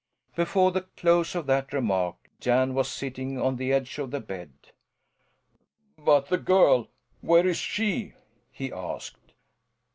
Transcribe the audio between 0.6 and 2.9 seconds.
the close of that remark Jan was